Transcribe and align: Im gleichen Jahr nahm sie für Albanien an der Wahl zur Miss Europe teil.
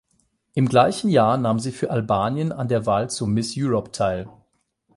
Im 0.55 0.67
gleichen 0.67 1.11
Jahr 1.11 1.37
nahm 1.37 1.59
sie 1.59 1.71
für 1.71 1.91
Albanien 1.91 2.51
an 2.51 2.67
der 2.67 2.87
Wahl 2.87 3.11
zur 3.11 3.27
Miss 3.27 3.53
Europe 3.55 3.91
teil. 3.91 4.27